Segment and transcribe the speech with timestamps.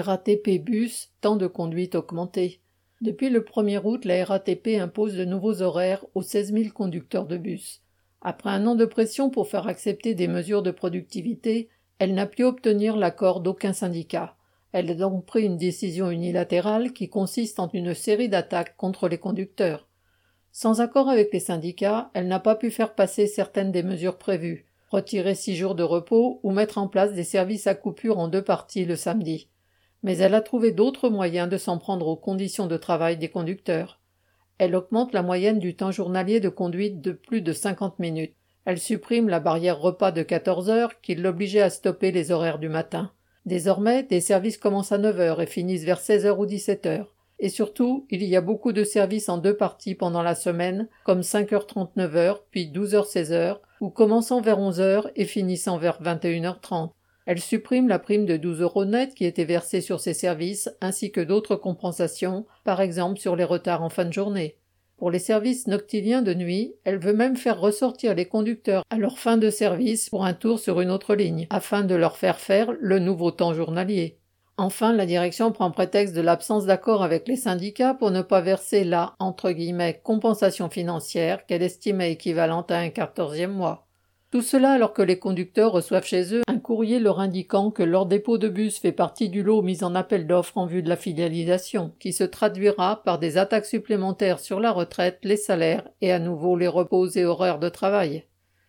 [0.00, 2.60] RATP bus, temps de conduite augmenté.
[3.00, 7.36] Depuis le 1er août, la RATP impose de nouveaux horaires aux 16 000 conducteurs de
[7.36, 7.82] bus.
[8.22, 11.68] Après un an de pression pour faire accepter des mesures de productivité,
[11.98, 14.36] elle n'a pu obtenir l'accord d'aucun syndicat.
[14.72, 19.18] Elle a donc pris une décision unilatérale qui consiste en une série d'attaques contre les
[19.18, 19.86] conducteurs.
[20.50, 24.66] Sans accord avec les syndicats, elle n'a pas pu faire passer certaines des mesures prévues,
[24.88, 28.42] retirer six jours de repos ou mettre en place des services à coupure en deux
[28.42, 29.48] parties le samedi
[30.04, 34.00] mais elle a trouvé d'autres moyens de s'en prendre aux conditions de travail des conducteurs.
[34.58, 38.36] Elle augmente la moyenne du temps journalier de conduite de plus de 50 minutes.
[38.66, 42.68] Elle supprime la barrière repas de 14 heures qui l'obligeait à stopper les horaires du
[42.68, 43.12] matin.
[43.46, 47.14] Désormais, des services commencent à 9 heures et finissent vers 16 heures ou 17 heures.
[47.38, 51.20] Et surtout, il y a beaucoup de services en deux parties pendant la semaine, comme
[51.20, 56.94] 5h39h, puis 12h16h, ou commençant vers 11h et finissant vers 21 heures 30.
[57.26, 61.10] Elle supprime la prime de 12 euros net qui était versée sur ces services, ainsi
[61.10, 64.58] que d'autres compensations, par exemple sur les retards en fin de journée.
[64.96, 69.18] Pour les services noctiliens de nuit, elle veut même faire ressortir les conducteurs à leur
[69.18, 72.72] fin de service pour un tour sur une autre ligne, afin de leur faire faire
[72.78, 74.18] le nouveau temps journalier.
[74.56, 78.84] Enfin, la direction prend prétexte de l'absence d'accord avec les syndicats pour ne pas verser
[78.84, 79.16] la
[80.04, 83.88] compensation financière qu'elle estimait équivalente à un quatorzième mois.
[84.34, 88.04] Tout cela alors que les conducteurs reçoivent chez eux un courrier leur indiquant que leur
[88.04, 90.96] dépôt de bus fait partie du lot mis en appel d'offres en vue de la
[90.96, 96.18] filialisation, qui se traduira par des attaques supplémentaires sur la retraite, les salaires et à
[96.18, 98.24] nouveau les repos et horaires de travail.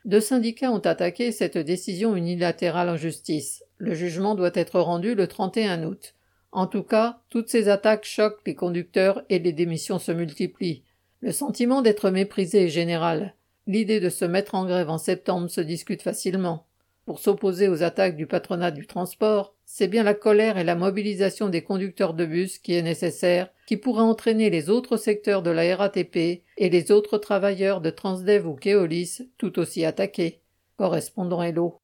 [0.06, 3.64] Deux syndicats ont attaqué cette décision unilatérale en justice.
[3.80, 6.14] Le jugement doit être rendu le 31 août.
[6.52, 10.84] En tout cas, toutes ces attaques choquent les conducteurs et les démissions se multiplient.
[11.22, 13.34] Le sentiment d'être méprisé est général.
[13.68, 16.68] L'idée de se mettre en grève en septembre se discute facilement.
[17.06, 21.50] Pour s'opposer aux attaques du patronat du transport, c'est bien la colère et la mobilisation
[21.50, 25.76] des conducteurs de bus qui est nécessaire, qui pourra entraîner les autres secteurs de la
[25.76, 26.16] RATP
[26.58, 30.42] et les autres travailleurs de Transdev ou Keolis tout aussi attaqués.
[30.78, 31.80] Correspondant Hello.